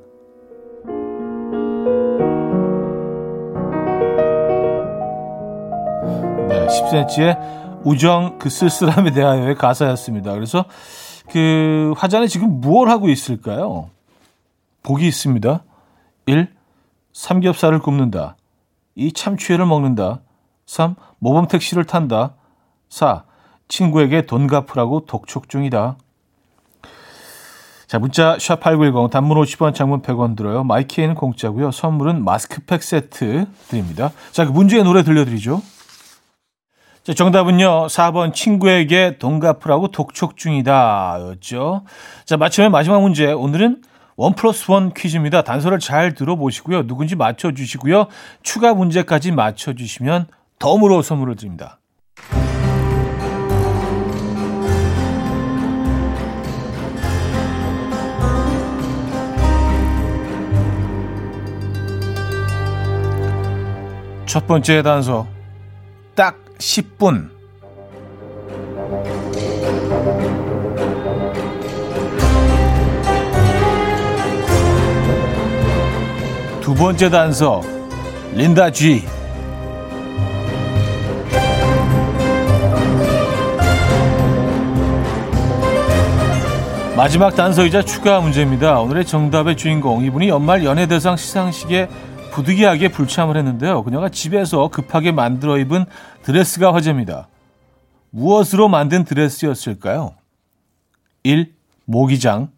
10cm의 6.79 7.83
우정 7.85 8.39
그 8.39 8.51
쓸쓸함에 8.51 9.13
대하여의 9.13 9.55
가사였습니다. 9.55 10.33
그래서 10.33 10.65
그 11.31 11.93
화자는 11.97 12.27
지금 12.29 12.61
무엇 12.61 12.89
하고 12.89 13.09
있을까요? 13.09 13.91
복이 14.83 15.07
있습니다. 15.07 15.63
1. 16.27 16.49
삼겹살을 17.13 17.81
굽는다. 17.81 18.37
2. 18.95 19.13
참치회를 19.13 19.67
먹는다. 19.67 20.21
3. 20.67 20.95
모범 21.19 21.49
택시를 21.49 21.85
탄다. 21.85 22.35
4. 22.89 23.25
친구에게 23.69 24.27
돈 24.27 24.47
갚으라고 24.47 25.01
독촉 25.07 25.49
중이다. 25.49 25.97
자, 27.87 27.99
문자 27.99 28.37
샵8910 28.37 29.11
단문 29.11 29.39
50원, 29.39 29.75
장문 29.75 30.03
100원 30.03 30.37
들어요. 30.37 30.63
마이키에는 30.65 31.15
공짜고요. 31.15 31.71
선물은 31.71 32.23
마스크팩 32.23 32.83
세트 32.83 33.47
드립니다. 33.69 34.11
자, 34.31 34.45
그 34.45 34.53
문제의 34.53 34.85
노래 34.85 35.03
들려드리죠. 35.03 35.63
자, 37.09 37.15
정답은요. 37.15 37.87
4번 37.87 38.35
친구에게 38.35 39.17
돈 39.19 39.41
갚으라고 39.41 39.89
독촉 39.89 40.37
중이다 40.37 41.17
였죠. 41.23 41.87
자, 42.27 42.37
마치면 42.37 42.71
마지막 42.71 43.01
문제. 43.01 43.33
오늘은 43.33 43.81
원 44.17 44.35
플러스 44.35 44.71
원 44.71 44.93
퀴즈입니다. 44.93 45.41
단서를 45.41 45.79
잘 45.79 46.13
들어보시고요. 46.13 46.87
누군지 46.87 47.17
맞춰주시고요. 47.17 48.09
추가 48.43 48.75
문제까지 48.75 49.33
맞춰주시면 49.33 50.27
덤으로 50.59 51.01
선물을 51.01 51.37
드립니다. 51.37 51.79
첫 64.27 64.47
번째 64.47 64.83
단서. 64.83 65.27
딱 66.15 66.48
10분. 66.59 67.31
두 76.61 76.75
번째 76.75 77.11
단서. 77.11 77.63
린다 78.35 78.71
G. 78.71 79.05
마지막 86.97 87.37
단서이자 87.37 87.83
추가 87.83 88.21
문제입니다. 88.21 88.81
오늘의 88.81 89.05
정답의 89.07 89.57
주인공 89.57 90.05
이분이 90.05 90.29
연말 90.29 90.65
연예대상 90.65 91.17
시상식에 91.17 91.89
부득이하게 92.31 92.89
불참을 92.89 93.37
했는데요. 93.37 93.83
그녀가 93.85 94.09
집에서 94.09 94.69
급하게 94.69 95.13
만들어 95.13 95.59
입은 95.59 95.85
드레스가 96.23 96.75
화제입니다. 96.75 97.29
무엇으로 98.11 98.69
만든 98.69 99.05
드레스였을까요? 99.05 100.15
1. 101.23 101.55
모기장 101.85 102.51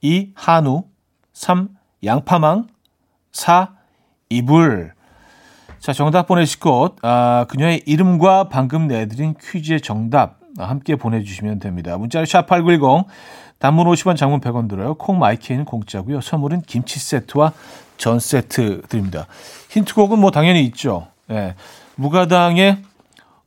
2. 0.00 0.32
한우 0.34 0.84
3. 1.32 1.68
양파망 2.04 2.66
4. 3.32 3.74
이불 4.30 4.92
자, 5.78 5.92
정답 5.92 6.28
보내실 6.28 6.60
곳, 6.60 6.94
아, 7.02 7.44
그녀의 7.48 7.82
이름과 7.86 8.48
방금 8.48 8.86
내드린 8.86 9.34
퀴즈의 9.40 9.80
정답 9.80 10.38
함께 10.56 10.94
보내주시면 10.94 11.58
됩니다. 11.58 11.98
문자를 11.98 12.24
샵8910, 12.26 13.06
단문 13.58 13.86
50원, 13.86 14.16
장문 14.16 14.40
100원 14.40 14.68
들어요. 14.68 14.94
콩 14.94 15.18
My 15.18 15.31
K는 15.31 15.64
공짜고요. 15.64 16.20
선물은 16.20 16.62
김치 16.62 17.00
세트와 17.00 17.52
전 17.96 18.18
세트 18.18 18.82
드립니다. 18.88 19.26
힌트곡은 19.70 20.18
뭐 20.18 20.30
당연히 20.30 20.64
있죠. 20.64 21.08
예. 21.30 21.54
무가당의 21.96 22.78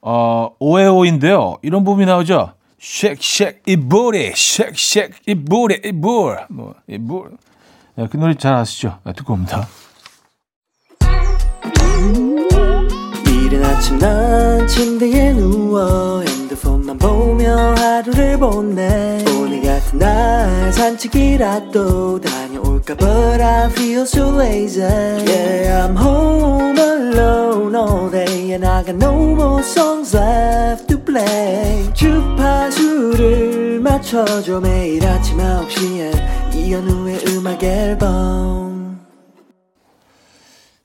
어, 0.02 0.50
오에오인데요. 0.60 1.58
이런 1.62 1.84
부분이 1.84 2.06
나오죠. 2.06 2.54
쉑, 2.80 3.16
쉑, 3.20 3.62
이 3.66 3.76
보리, 3.78 4.32
쉑, 4.36 4.72
쉑, 4.76 5.12
이 5.28 5.34
보리, 5.34 5.82
이 5.84 5.92
볼. 5.92 6.46
뭐, 6.50 6.76
이 6.88 7.00
볼. 7.00 7.32
네, 7.96 8.08
그 8.12 8.18
노래 8.18 8.36
잘 8.36 8.54
아시죠? 8.54 9.00
네, 9.04 9.14
듣고 9.14 9.34
옵니다. 9.34 9.68
이른 13.26 13.64
아침 13.64 13.98
난 13.98 14.68
침대에 14.68 15.34
누워 15.34 16.22
핸드폰만 16.22 16.98
보며 16.98 17.74
하루를 17.76 18.38
보내 18.38 19.24
오늘 19.40 19.62
같은 19.62 19.98
날 19.98 20.74
산책이라도 20.74 22.22
다 22.22 22.30
녀올까 22.86 22.96
But 22.96 23.42
I 23.42 23.70
feel 23.72 24.02
so 24.04 24.30
lazy 24.30 24.82
Yeah 24.82 25.88
I'm 25.88 25.96
home 25.96 26.78
alone 26.78 27.76
all 27.76 28.10
day 28.10 28.54
And 28.54 28.66
I 28.66 28.84
got 28.84 28.96
no 28.96 29.34
more 29.34 29.62
songs 29.64 30.16
left 30.16 30.88
to 30.88 31.04
play 31.04 31.92
주파수를 31.94 33.80
맞춰줘 33.82 34.60
매일 34.62 35.06
아침 35.06 35.38
9시에 35.38 36.56
이현우의 36.56 37.20
음악 37.30 37.64
앨범 37.64 38.76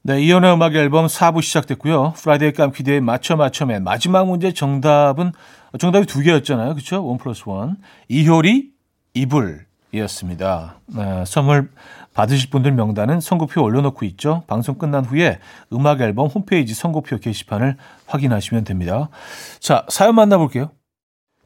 네, 0.02 0.22
이현우의 0.22 0.54
음악 0.54 0.74
앨범 0.74 1.06
4부 1.06 1.42
시작됐고요. 1.42 2.14
Friday 2.16 2.52
깜퀴데이 2.52 3.02
맞춰 3.02 3.36
맞춰맨 3.36 3.84
마지막 3.84 4.26
문제 4.26 4.50
정답은 4.52 5.32
정답이 5.78 6.06
두 6.06 6.22
개였잖아요. 6.22 6.72
그렇죠? 6.72 7.06
one 7.06 7.18
plus 7.18 7.42
one. 7.46 7.76
이효리 8.08 8.70
이불 9.12 9.66
이었습니다. 9.92 10.76
네, 10.86 11.24
선물 11.26 11.70
받으실 12.14 12.50
분들 12.50 12.72
명단은 12.72 13.20
선고표 13.20 13.62
올려놓고 13.62 14.04
있죠. 14.06 14.42
방송 14.46 14.76
끝난 14.76 15.04
후에 15.04 15.38
음악 15.72 16.00
앨범 16.00 16.28
홈페이지 16.28 16.74
선고표 16.74 17.18
게시판을 17.18 17.76
확인하시면 18.06 18.64
됩니다. 18.64 19.08
자, 19.58 19.84
사연 19.88 20.14
만나볼게요. 20.14 20.70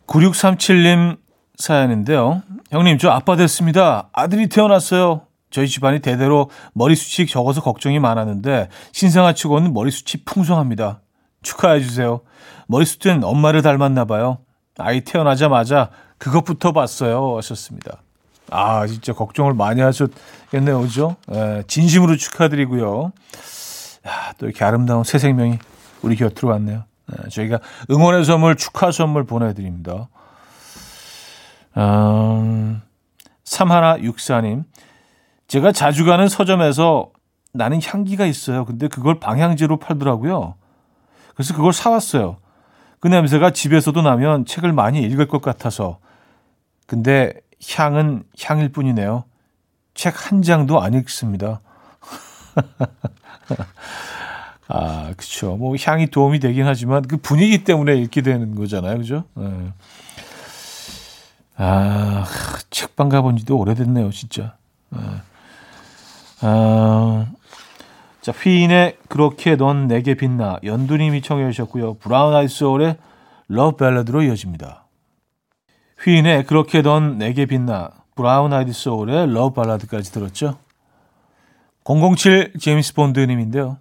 9637님 0.07 1.19
사연인데요. 1.57 2.43
형님, 2.71 2.99
저 2.99 3.11
아빠 3.11 3.37
됐습니다. 3.37 4.09
아들이 4.13 4.49
태어났어요. 4.49 5.27
저희 5.51 5.69
집안이 5.69 6.01
대대로 6.01 6.51
머리숱이 6.73 7.29
적어서 7.29 7.61
걱정이 7.61 8.01
많았는데 8.01 8.69
신생아 8.91 9.35
치고는 9.35 9.73
머리숱이 9.73 10.25
풍성합니다. 10.25 11.01
축하해 11.43 11.81
주세요. 11.81 12.23
머리숱은 12.67 13.23
엄마를 13.23 13.63
닮았나 13.63 14.05
봐요. 14.05 14.39
아이 14.79 15.03
태어나자마자 15.03 15.91
그것부터 16.19 16.73
봤어요. 16.73 17.37
하셨습니다. 17.37 18.03
아, 18.51 18.87
진짜 18.87 19.13
걱정을 19.13 19.55
많이 19.55 19.81
하셨겠네요. 19.81 20.81
그죠? 20.81 21.17
예, 21.33 21.63
진심으로 21.67 22.17
축하드리고요. 22.17 23.13
야, 24.07 24.33
또 24.39 24.47
이렇게 24.47 24.65
아름다운 24.65 25.05
새 25.05 25.19
생명이 25.19 25.59
우리 26.03 26.17
곁으로 26.17 26.51
왔네요. 26.51 26.85
예, 27.13 27.29
저희가 27.29 27.61
응원의 27.91 28.25
선물, 28.25 28.57
축하 28.57 28.91
선물 28.91 29.25
보내드립니다. 29.25 30.09
음, 31.77 32.83
3164님. 33.45 34.65
제가 35.49 35.73
자주 35.73 36.05
가는 36.05 36.29
서점에서 36.29 37.11
나는 37.53 37.81
향기가 37.83 38.27
있어요. 38.27 38.65
근데 38.65 38.89
그걸 38.89 39.21
방향제로 39.21 39.79
팔더라고요. 39.79 40.55
그래서 41.35 41.55
그걸 41.55 41.73
사왔어요. 41.73 42.39
그 43.01 43.09
냄새가 43.09 43.51
집에서도 43.51 44.01
나면 44.01 44.47
책을 44.47 44.73
많이 44.73 45.03
읽을 45.03 45.29
것 45.29 45.43
같아서. 45.43 45.99
근데 46.87 47.35
향은 47.77 48.25
향일 48.43 48.71
뿐이네요. 48.71 49.25
책 49.95 50.15
한 50.17 50.43
장도 50.43 50.81
안 50.81 50.95
읽습니다. 50.95 51.61
아, 54.69 55.13
그쵸. 55.17 55.57
뭐, 55.57 55.75
향이 55.79 56.09
도움이 56.09 56.41
되긴 56.41 56.67
하지만 56.67 57.03
그 57.03 57.17
분위기 57.17 57.65
때문에 57.65 57.95
읽게 57.97 58.23
되는 58.23 58.55
거잖아요. 58.55 58.99
그죠? 58.99 59.25
네. 59.35 59.73
아, 61.57 62.25
책방 62.71 63.09
가본 63.09 63.37
지도 63.37 63.59
오래됐네요, 63.59 64.11
진짜. 64.11 64.57
네. 64.91 64.99
아, 66.41 67.27
자, 68.21 68.33
휘인의 68.33 68.99
그렇게 69.09 69.57
넌 69.57 69.87
내게 69.87 70.15
빛나 70.15 70.59
연두님이 70.65 71.23
청해 71.23 71.51
주셨고요. 71.53 71.95
브라운 71.95 72.35
아이드 72.35 72.57
소울의 72.57 72.97
Love 73.49 73.77
Ballad로 73.77 74.23
이어집니다. 74.23 74.84
휘인의 76.05 76.45
그렇게 76.45 76.83
넌 76.83 77.19
내게 77.19 77.47
빛나 77.47 77.91
브라운 78.15 78.53
아이드 78.53 78.73
소울의 78.73 79.33
Love 79.33 79.55
Ballad까지 79.55 80.13
들었죠. 80.13 80.59
007 81.85 82.55
제임스 82.61 82.95
본드님인데요. 82.95 83.79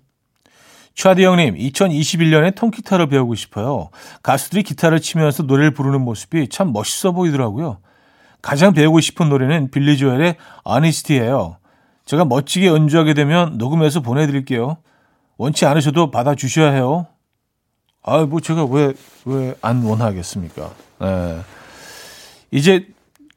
차디 0.95 1.23
형님, 1.25 1.55
2021년에 1.55 2.55
통기타를 2.55 3.07
배우고 3.07 3.36
싶어요. 3.36 3.89
가수들이 4.21 4.63
기타를 4.63 4.99
치면서 5.01 5.43
노래를 5.43 5.71
부르는 5.71 6.01
모습이 6.01 6.49
참 6.49 6.71
멋있어 6.71 7.12
보이더라고요. 7.12 7.79
가장 8.41 8.73
배우고 8.73 8.99
싶은 8.99 9.29
노래는 9.29 9.71
빌리 9.71 9.97
조엘의 9.97 10.36
아니스티예요. 10.63 11.57
제가 12.05 12.25
멋지게 12.25 12.67
연주하게 12.67 13.13
되면 13.13 13.57
녹음해서 13.57 14.01
보내드릴게요. 14.01 14.77
원치 15.38 15.65
않으셔도 15.65 16.12
받아주셔야 16.12 16.71
해요. 16.71 17.07
아, 18.03 18.19
뭐 18.25 18.39
제가 18.39 18.65
왜, 18.65 18.93
왜 19.25 19.55
안 19.62 19.83
원하겠습니까? 19.83 20.71
네. 20.99 21.39
이제 22.54 22.88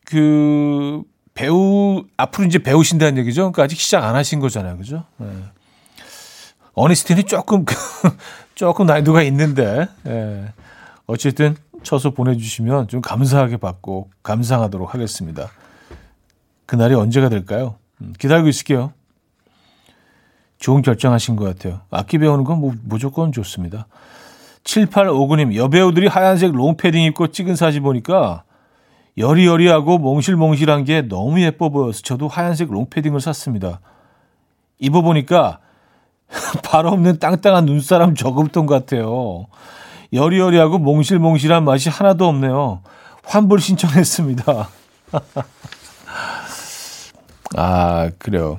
그 0.05 1.03
배우, 1.33 2.05
앞으로 2.19 2.47
이제 2.47 2.59
배우신다는 2.59 3.19
얘기죠. 3.19 3.51
그러니까 3.51 3.63
아직 3.65 3.81
시작 3.81 4.05
안 4.05 4.15
하신 4.15 4.41
거잖아요. 4.41 4.77
그죠? 4.77 5.05
네. 5.17 5.27
어니스틴이 6.75 7.25
조금, 7.25 7.65
조금 8.55 8.85
난이도가 8.87 9.23
있는데, 9.23 9.89
네. 10.03 10.53
어쨌든 11.07 11.57
쳐서 11.83 12.11
보내주시면 12.11 12.89
좀 12.89 13.01
감사하게 13.01 13.57
받고 13.57 14.11
감상하도록 14.23 14.93
하겠습니다. 14.93 15.49
그날이 16.67 16.95
언제가 16.95 17.31
될까요? 17.31 17.77
음, 18.03 18.13
기다리고 18.19 18.49
있을게요. 18.49 18.93
좋은 20.59 20.83
결정하신 20.83 21.37
것 21.37 21.45
같아요. 21.45 21.81
악기 21.91 22.19
배우는 22.19 22.45
건 22.45 22.61
뭐, 22.61 22.75
무조건 22.83 23.33
좋습니다. 23.33 23.87
7859님, 24.65 25.55
여배우들이 25.55 26.09
하얀색 26.09 26.53
롱패딩 26.53 27.03
입고 27.05 27.29
찍은 27.29 27.57
사진 27.57 27.83
보니까 27.83 28.43
여리여리하고 29.19 29.99
몽실몽실한 29.99 30.85
게 30.85 31.03
너무 31.03 31.41
예뻐 31.41 31.71
보여서 31.71 32.03
저도 32.03 32.29
하얀색 32.29 32.71
롱패딩을 32.71 33.21
샀습니다. 33.21 33.81
입어보니까 34.79 35.61
발 36.65 36.87
없는 36.89 37.19
땅땅한 37.19 37.65
눈사람 37.67 38.15
저금통 38.15 38.67
같아요. 38.67 39.47
여리여리하고 40.13 40.79
몽실몽실한 40.79 41.65
맛이 41.65 41.89
하나도 41.89 42.27
없네요. 42.27 42.83
환불 43.25 43.61
신청했습니다. 43.61 44.69
아, 47.57 48.11
그래요. 48.19 48.59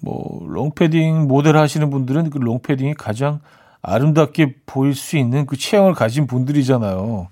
뭐, 0.00 0.46
롱패딩 0.48 1.28
모델 1.28 1.56
하시는 1.56 1.90
분들은 1.90 2.30
그 2.30 2.38
롱패딩이 2.38 2.94
가장 2.94 3.40
아름답게 3.82 4.56
보일 4.66 4.94
수 4.94 5.16
있는 5.16 5.46
그 5.46 5.56
체형을 5.56 5.94
가진 5.94 6.26
분들이잖아요. 6.26 7.28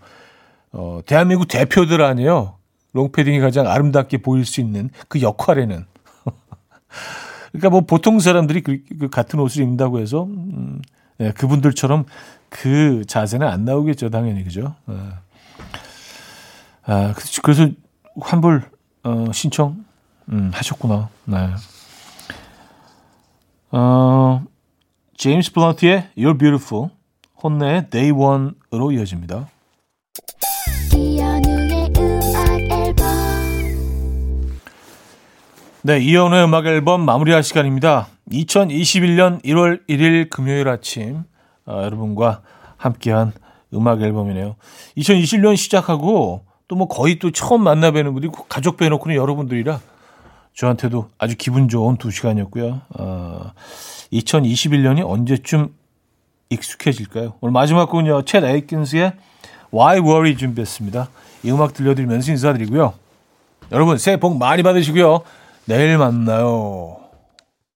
어, 0.77 1.01
대한민국 1.07 1.49
대표들 1.49 2.03
아니에요. 2.03 2.57
롱패딩이 2.93 3.41
가장 3.41 3.67
아름답게 3.67 4.19
보일 4.19 4.45
수 4.45 4.61
있는 4.61 4.91
그 5.09 5.23
역할에는. 5.23 5.87
그러니까 7.51 7.71
뭐 7.71 7.81
보통 7.81 8.21
사람들이 8.21 8.63
그, 8.63 8.83
그 8.99 9.09
같은 9.09 9.39
옷을 9.41 9.63
입는다고 9.63 10.01
해서, 10.01 10.25
음, 10.25 10.83
네, 11.17 11.33
그분들처럼 11.33 12.05
그 12.51 13.05
자세는 13.07 13.47
안 13.47 13.65
나오겠죠, 13.65 14.11
당연히. 14.11 14.45
그죠? 14.45 14.75
네. 14.85 14.97
아, 16.85 17.15
그래서 17.43 17.69
환불, 18.21 18.63
어, 19.03 19.33
신청 19.33 19.85
음, 20.31 20.51
하셨구나. 20.53 21.09
네. 21.25 21.55
어, 23.71 24.45
제임스 25.17 25.53
블런트의 25.53 26.11
You're 26.19 26.39
Beautiful, 26.39 26.91
혼내의 27.43 27.89
Day 27.89 28.11
One으로 28.13 28.93
이어집니다. 28.93 29.49
네, 35.87 36.01
이연우의 36.01 36.43
음악 36.47 36.67
앨범 36.67 37.03
마무리할 37.05 37.45
시간입니다. 37.45 38.09
2021년 38.33 39.41
1월 39.45 39.87
1일 39.89 40.29
금요일 40.29 40.67
아침 40.67 41.23
어, 41.65 41.81
여러분과 41.85 42.43
함께한 42.77 43.31
음악 43.73 44.03
앨범이네요. 44.03 44.57
2021년 44.97 45.57
시작하고 45.57 46.45
또 46.67 46.75
뭐 46.75 46.89
거의 46.89 47.21
또 47.21 47.31
처음 47.31 47.63
만나 47.63 47.93
뵈는 47.93 48.15
분들이 48.15 48.33
가족 48.49 48.79
빼놓고는 48.79 49.15
여러분들이라 49.15 49.79
저한테도 50.55 51.09
아주 51.19 51.37
기분 51.39 51.69
좋은 51.69 51.99
두 51.99 52.11
시간이었고요. 52.11 52.81
어, 52.99 53.53
2021년이 54.13 55.09
언제쯤 55.09 55.73
익숙해질까요? 56.51 57.35
오늘 57.41 57.53
마지막 57.53 57.89
곡은요. 57.89 58.23
챗 58.23 58.43
에이킨스의 58.43 59.13
Why 59.73 60.01
Worry 60.01 60.37
준비했습니다. 60.37 61.09
이 61.45 61.51
음악 61.53 61.75
들려드리면서 61.75 62.33
인사드리고요. 62.33 62.93
여러분 63.71 63.99
새해 63.99 64.17
복 64.17 64.37
많이 64.37 64.65
받으시고요. 64.65 65.23
내일 65.67 65.99
만나요. 65.99 67.06